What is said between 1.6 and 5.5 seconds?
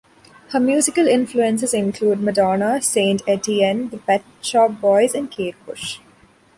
include Madonna, Saint Etienne, the Pet Shop Boys, and